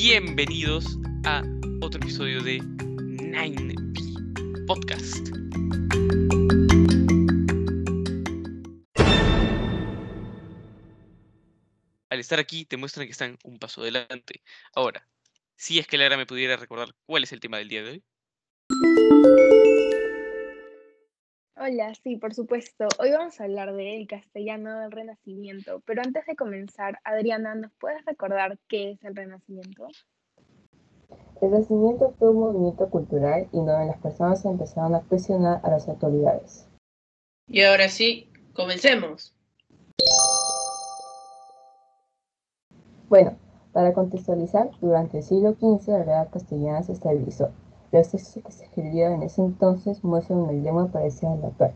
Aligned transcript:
Bienvenidos 0.00 0.96
a 1.24 1.42
otro 1.82 2.00
episodio 2.00 2.40
de 2.40 2.60
9B 2.60 3.74
Podcast. 4.64 5.26
Al 12.10 12.20
estar 12.20 12.38
aquí 12.38 12.64
te 12.64 12.76
muestran 12.76 13.08
que 13.08 13.10
están 13.10 13.38
un 13.42 13.58
paso 13.58 13.80
adelante. 13.80 14.44
Ahora, 14.72 15.04
si 15.56 15.80
es 15.80 15.88
que 15.88 15.98
Lara 15.98 16.16
me 16.16 16.26
pudiera 16.26 16.56
recordar 16.56 16.94
cuál 17.04 17.24
es 17.24 17.32
el 17.32 17.40
tema 17.40 17.58
del 17.58 17.68
día 17.68 17.82
de 17.82 17.90
hoy. 17.90 18.04
Hola, 21.60 21.92
sí, 22.04 22.14
por 22.14 22.34
supuesto. 22.34 22.86
Hoy 23.00 23.10
vamos 23.10 23.40
a 23.40 23.44
hablar 23.44 23.74
del 23.74 24.06
castellano 24.06 24.78
del 24.78 24.92
Renacimiento, 24.92 25.82
pero 25.84 26.02
antes 26.02 26.24
de 26.26 26.36
comenzar, 26.36 27.00
Adriana, 27.02 27.56
¿nos 27.56 27.72
puedes 27.80 28.04
recordar 28.04 28.56
qué 28.68 28.92
es 28.92 29.02
el 29.02 29.16
Renacimiento? 29.16 29.88
El 31.42 31.50
Renacimiento 31.50 32.14
fue 32.16 32.30
un 32.30 32.36
movimiento 32.38 32.88
cultural 32.88 33.48
y 33.50 33.56
donde 33.56 33.86
las 33.86 33.98
personas 33.98 34.44
empezaron 34.44 34.94
a 34.94 35.00
presionar 35.00 35.60
a 35.64 35.70
las 35.70 35.88
autoridades. 35.88 36.68
Y 37.48 37.62
ahora 37.64 37.88
sí, 37.88 38.30
comencemos. 38.52 39.34
Bueno, 43.08 43.36
para 43.72 43.92
contextualizar, 43.94 44.70
durante 44.80 45.18
el 45.18 45.24
siglo 45.24 45.54
XV 45.54 45.88
la 45.88 46.04
realidad 46.04 46.30
castellana 46.30 46.84
se 46.84 46.92
estabilizó 46.92 47.50
los 47.92 48.10
textos 48.10 48.42
que 48.44 48.52
se 48.52 48.64
escribieron 48.64 49.14
en 49.14 49.22
ese 49.22 49.40
entonces 49.40 50.04
muestran 50.04 50.40
una 50.40 50.52
lengua 50.52 50.88
parecida 50.88 51.32
a 51.32 51.36
la 51.36 51.48
actual. 51.48 51.72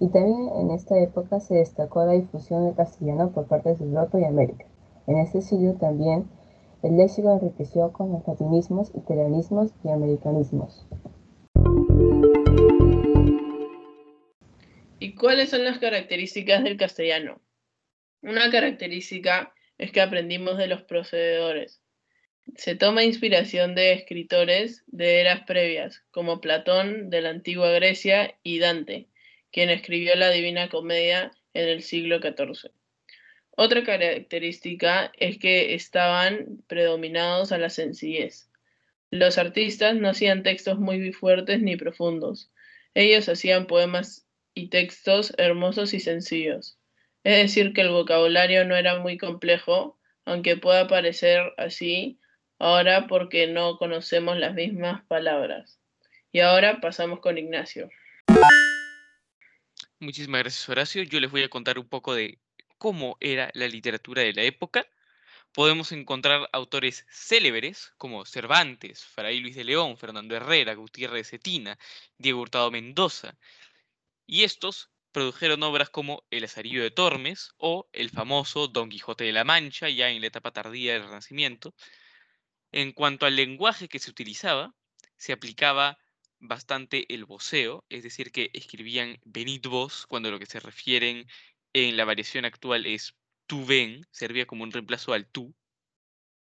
Y 0.00 0.08
también 0.08 0.48
en 0.56 0.70
esta 0.70 0.98
época 0.98 1.40
se 1.40 1.54
destacó 1.54 2.04
la 2.04 2.12
difusión 2.12 2.64
del 2.64 2.74
castellano 2.74 3.30
por 3.30 3.46
parte 3.46 3.74
de 3.74 3.84
Europa 3.84 4.20
y 4.20 4.24
América. 4.24 4.66
En 5.06 5.18
este 5.18 5.40
siglo 5.40 5.74
también 5.74 6.26
el 6.82 6.96
léxico 6.96 7.32
enriqueció 7.32 7.92
con 7.92 8.12
los 8.12 8.26
latinismos, 8.26 8.92
italianismos 8.94 9.72
y 9.82 9.88
americanismos. 9.88 10.86
¿Y 15.00 15.14
cuáles 15.14 15.50
son 15.50 15.64
las 15.64 15.78
características 15.78 16.62
del 16.62 16.76
castellano? 16.76 17.40
Una 18.22 18.50
característica 18.50 19.52
es 19.76 19.90
que 19.90 20.00
aprendimos 20.00 20.58
de 20.58 20.68
los 20.68 20.82
procededores, 20.82 21.80
se 22.56 22.74
toma 22.74 23.04
inspiración 23.04 23.74
de 23.74 23.92
escritores 23.92 24.84
de 24.86 25.20
eras 25.20 25.42
previas, 25.46 26.02
como 26.10 26.40
Platón 26.40 27.10
de 27.10 27.20
la 27.20 27.30
antigua 27.30 27.70
Grecia 27.70 28.36
y 28.42 28.58
Dante, 28.58 29.08
quien 29.52 29.70
escribió 29.70 30.14
la 30.16 30.30
Divina 30.30 30.68
Comedia 30.68 31.32
en 31.54 31.68
el 31.68 31.82
siglo 31.82 32.20
XIV. 32.20 32.70
Otra 33.56 33.82
característica 33.82 35.10
es 35.18 35.38
que 35.38 35.74
estaban 35.74 36.62
predominados 36.68 37.50
a 37.52 37.58
la 37.58 37.70
sencillez. 37.70 38.48
Los 39.10 39.38
artistas 39.38 39.96
no 39.96 40.08
hacían 40.08 40.42
textos 40.42 40.78
muy 40.78 41.12
fuertes 41.12 41.60
ni 41.60 41.76
profundos. 41.76 42.50
Ellos 42.94 43.28
hacían 43.28 43.66
poemas 43.66 44.26
y 44.54 44.68
textos 44.68 45.32
hermosos 45.38 45.94
y 45.94 46.00
sencillos. 46.00 46.78
Es 47.24 47.36
decir, 47.36 47.72
que 47.72 47.80
el 47.80 47.90
vocabulario 47.90 48.64
no 48.64 48.76
era 48.76 48.98
muy 49.00 49.18
complejo, 49.18 49.98
aunque 50.24 50.56
pueda 50.56 50.86
parecer 50.86 51.52
así 51.56 52.18
ahora 52.58 53.06
porque 53.06 53.46
no 53.46 53.76
conocemos 53.78 54.36
las 54.36 54.54
mismas 54.54 55.04
palabras. 55.04 55.78
Y 56.32 56.40
ahora 56.40 56.80
pasamos 56.80 57.20
con 57.20 57.38
Ignacio. 57.38 57.88
Muchísimas 60.00 60.42
gracias, 60.42 60.68
Horacio. 60.68 61.02
Yo 61.02 61.20
les 61.20 61.30
voy 61.30 61.42
a 61.42 61.48
contar 61.48 61.78
un 61.78 61.88
poco 61.88 62.14
de 62.14 62.38
cómo 62.76 63.16
era 63.20 63.50
la 63.54 63.66
literatura 63.66 64.22
de 64.22 64.32
la 64.32 64.42
época. 64.42 64.86
Podemos 65.52 65.90
encontrar 65.92 66.48
autores 66.52 67.06
célebres 67.10 67.92
como 67.96 68.24
Cervantes, 68.24 69.04
Fray 69.04 69.40
Luis 69.40 69.56
de 69.56 69.64
León, 69.64 69.96
Fernando 69.96 70.36
Herrera, 70.36 70.74
Gutiérrez 70.74 71.30
Cetina, 71.30 71.78
Diego 72.18 72.40
Hurtado 72.40 72.70
Mendoza. 72.70 73.36
Y 74.26 74.44
estos 74.44 74.90
produjeron 75.10 75.62
obras 75.62 75.88
como 75.90 76.22
El 76.30 76.44
Azarillo 76.44 76.82
de 76.82 76.90
Tormes 76.90 77.54
o 77.56 77.88
el 77.92 78.10
famoso 78.10 78.68
Don 78.68 78.90
Quijote 78.90 79.24
de 79.24 79.32
la 79.32 79.44
Mancha, 79.44 79.88
ya 79.88 80.10
en 80.10 80.20
la 80.20 80.26
etapa 80.26 80.52
tardía 80.52 80.92
del 80.92 81.04
Renacimiento, 81.04 81.74
en 82.72 82.92
cuanto 82.92 83.26
al 83.26 83.36
lenguaje 83.36 83.88
que 83.88 83.98
se 83.98 84.10
utilizaba, 84.10 84.74
se 85.16 85.32
aplicaba 85.32 85.98
bastante 86.40 87.12
el 87.12 87.24
voceo, 87.24 87.84
es 87.88 88.02
decir, 88.02 88.30
que 88.32 88.50
escribían 88.52 89.18
venid 89.24 89.66
vos, 89.66 90.06
cuando 90.06 90.30
lo 90.30 90.38
que 90.38 90.46
se 90.46 90.60
refieren 90.60 91.26
en 91.72 91.96
la 91.96 92.04
variación 92.04 92.44
actual 92.44 92.86
es 92.86 93.14
tú 93.46 93.64
ven, 93.66 94.06
servía 94.10 94.46
como 94.46 94.64
un 94.64 94.72
reemplazo 94.72 95.12
al 95.12 95.26
tú. 95.26 95.54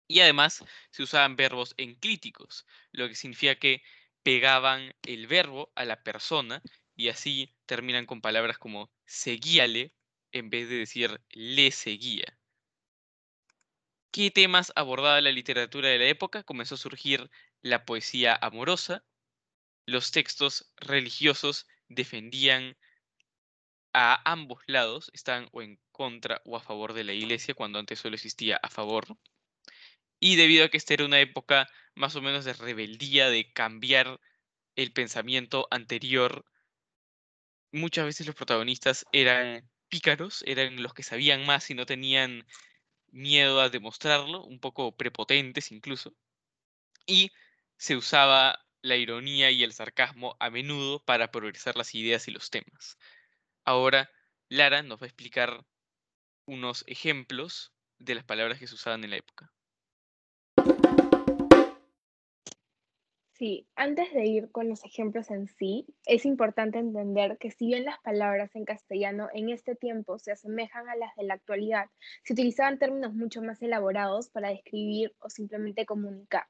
Y 0.07 0.21
además 0.21 0.65
se 0.91 1.03
usaban 1.03 1.37
verbos 1.37 1.75
enclíticos, 1.77 2.67
lo 2.93 3.09
que 3.09 3.15
significa 3.15 3.57
que 3.57 3.83
pegaban 4.23 4.95
el 5.03 5.27
verbo 5.27 5.73
a 5.75 5.85
la 5.85 6.03
persona 6.03 6.63
y 6.97 7.09
así 7.09 7.55
terminan 7.67 8.07
con 8.07 8.21
palabras 8.21 8.59
como 8.59 8.91
seguíale 9.05 9.93
en 10.33 10.51
vez 10.51 10.69
de 10.69 10.77
decir 10.77 11.21
le 11.31 11.71
seguía. 11.71 12.38
¿Qué 14.11 14.31
temas 14.31 14.73
abordaba 14.77 15.21
la 15.23 15.33
literatura 15.33 15.89
de 15.89 15.99
la 15.99 16.07
época? 16.07 16.43
Comenzó 16.43 16.75
a 16.75 16.79
surgir 16.79 17.31
la 17.63 17.85
poesía 17.87 18.39
amorosa, 18.41 19.05
los 19.87 20.13
textos 20.13 20.73
religiosos 20.77 21.67
defendían 21.89 22.77
a 23.93 24.21
ambos 24.31 24.63
lados, 24.67 25.11
estaban 25.13 25.49
o 25.53 25.63
en 25.63 25.79
contra 25.93 26.41
o 26.45 26.57
a 26.57 26.61
favor 26.61 26.93
de 26.93 27.05
la 27.05 27.13
iglesia, 27.13 27.55
cuando 27.55 27.79
antes 27.79 27.99
solo 27.99 28.15
existía 28.15 28.59
a 28.63 28.71
favor. 28.71 29.19
Y 30.21 30.37
debido 30.37 30.65
a 30.65 30.69
que 30.69 30.77
esta 30.77 30.95
era 30.95 31.05
una 31.05 31.21
época 31.21 31.69
más 31.95 32.15
o 32.17 32.23
menos 32.23 32.45
de 32.45 32.53
rebeldía, 32.53 33.31
de 33.31 33.53
cambiar 33.53 34.21
el 34.77 34.93
pensamiento 34.93 35.69
anterior, 35.71 36.45
muchas 37.73 38.05
veces 38.05 38.27
los 38.27 38.37
protagonistas 38.37 39.07
eran 39.13 39.69
pícaros, 39.89 40.43
eran 40.47 40.83
los 40.83 40.95
que 40.95 41.03
sabían 41.03 41.47
más 41.47 41.71
y 41.71 41.75
no 41.75 41.87
tenían 41.87 42.47
miedo 43.11 43.61
a 43.61 43.71
demostrarlo, 43.71 44.45
un 44.45 44.61
poco 44.61 44.97
prepotentes 44.97 45.73
incluso, 45.73 46.15
y 47.07 47.33
se 47.77 47.97
usaba 47.97 48.65
la 48.83 48.97
ironía 48.97 49.51
y 49.51 49.65
el 49.65 49.73
sarcasmo 49.73 50.37
a 50.41 50.51
menudo 50.51 51.05
para 51.05 51.31
progresar 51.31 51.77
las 51.77 51.95
ideas 51.95 52.29
y 52.29 52.31
los 52.33 52.51
temas. 52.51 52.99
Ahora, 53.65 54.11
Lara 54.49 54.83
nos 54.83 55.01
va 55.01 55.05
a 55.05 55.09
explicar 55.09 55.65
unos 56.47 56.85
ejemplos 56.87 57.73
de 57.99 58.15
las 58.17 58.25
palabras 58.25 58.59
que 58.59 58.67
se 58.67 58.75
usaban 58.75 59.05
en 59.05 59.11
la 59.11 59.17
época. 59.19 59.53
Sí, 63.39 63.69
antes 63.77 64.13
de 64.13 64.27
ir 64.27 64.51
con 64.51 64.69
los 64.69 64.85
ejemplos 64.85 65.31
en 65.31 65.47
sí, 65.47 65.87
es 66.07 66.27
importante 66.27 66.79
entender 66.81 67.39
que 67.39 67.53
si 67.53 67.67
bien 67.69 67.85
las 67.85 68.01
palabras 68.01 68.55
en 68.57 68.65
castellano 68.65 69.29
en 69.33 69.49
este 69.49 69.77
tiempo 69.77 70.19
se 70.19 70.33
asemejan 70.33 70.89
a 70.89 70.97
las 70.97 71.15
de 71.15 71.23
la 71.23 71.35
actualidad, 71.35 71.87
se 72.25 72.33
utilizaban 72.33 72.81
términos 72.81 73.15
mucho 73.15 73.41
más 73.41 73.63
elaborados 73.63 74.29
para 74.29 74.49
describir 74.51 75.15
o 75.21 75.31
simplemente 75.31 75.87
comunicar. 75.87 76.47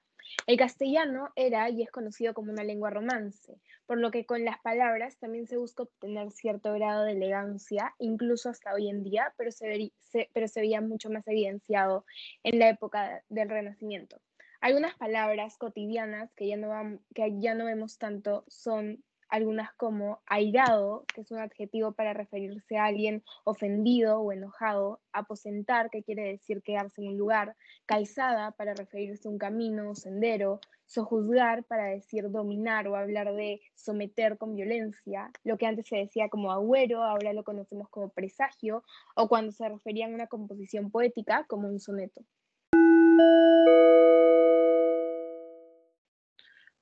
El 0.47 0.56
castellano 0.56 1.28
era 1.37 1.69
y 1.69 1.82
es 1.82 1.91
conocido 1.91 2.32
como 2.32 2.53
una 2.53 2.65
lengua 2.65 2.88
romance, 2.88 3.60
por 3.84 3.99
lo 3.99 4.10
que 4.10 4.25
con 4.25 4.47
las 4.47 4.59
palabras 4.60 5.19
también 5.19 5.47
se 5.47 5.59
busca 5.59 5.82
obtener 5.82 6.31
cierto 6.31 6.72
grado 6.72 7.05
de 7.05 7.12
elegancia, 7.12 7.94
incluso 7.99 8.49
hasta 8.49 8.72
hoy 8.72 8.88
en 8.88 9.03
día, 9.03 9.34
pero 9.37 9.50
se, 9.50 9.93
pero 10.32 10.49
se 10.49 10.60
veía 10.60 10.81
mucho 10.81 11.10
más 11.10 11.28
evidenciado 11.28 12.06
en 12.43 12.59
la 12.59 12.70
época 12.70 13.22
del 13.28 13.50
Renacimiento. 13.50 14.22
Algunas 14.61 14.97
palabras 14.97 15.57
cotidianas 15.57 16.33
que 16.35 16.49
ya 16.49 16.57
no, 16.57 16.99
que 17.15 17.41
ya 17.41 17.55
no 17.55 17.67
vemos 17.67 17.97
tanto 17.99 18.45
son 18.49 19.05
algunas 19.29 19.73
como 19.75 20.21
airado, 20.27 21.05
que 21.15 21.21
es 21.21 21.31
un 21.31 21.39
adjetivo 21.39 21.93
para 21.93 22.12
referirse 22.12 22.77
a 22.77 22.87
alguien 22.87 23.23
ofendido 23.44 24.21
o 24.21 24.32
enojado, 24.32 25.00
aposentar, 25.12 25.91
que 25.91 26.03
quiere 26.03 26.25
decir 26.25 26.62
quedarse 26.62 27.03
en 27.03 27.09
un 27.09 27.19
lugar, 27.19 27.55
calzada, 27.87 28.53
para 28.53 28.75
referirse 28.75 29.29
a 29.29 29.31
un 29.31 29.38
camino 29.38 29.91
o 29.91 29.94
sendero, 29.94 30.61
sojuzgar, 30.87 31.65
para 31.65 31.85
decir 31.85 32.31
dominar 32.31 32.88
o 32.88 32.97
hablar 32.97 33.35
de 33.35 33.61
someter 33.75 34.38
con 34.38 34.56
violencia, 34.56 35.31
lo 35.44 35.59
que 35.59 35.67
antes 35.67 35.87
se 35.87 35.99
decía 35.99 36.29
como 36.31 36.50
agüero, 36.50 37.05
ahora 37.05 37.32
lo 37.32 37.44
conocemos 37.44 37.88
como 37.91 38.09
presagio, 38.09 38.82
o 39.15 39.29
cuando 39.29 39.53
se 39.53 39.69
refería 39.69 40.06
a 40.06 40.11
una 40.11 40.27
composición 40.27 40.91
poética 40.91 41.44
como 41.47 41.69
un 41.69 41.79
soneto. 41.79 42.23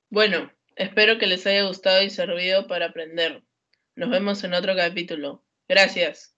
Bueno, 0.09 0.51
espero 0.75 1.17
que 1.17 1.27
les 1.27 1.45
haya 1.45 1.67
gustado 1.67 2.01
y 2.01 2.09
servido 2.09 2.67
para 2.67 2.87
aprender. 2.87 3.43
Nos 3.95 4.09
vemos 4.09 4.43
en 4.43 4.53
otro 4.53 4.75
capítulo. 4.75 5.43
Gracias. 5.67 6.36